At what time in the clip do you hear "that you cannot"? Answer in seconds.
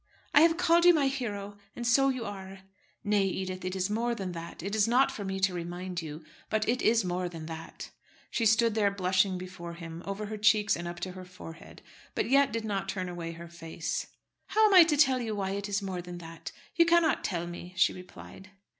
16.17-17.23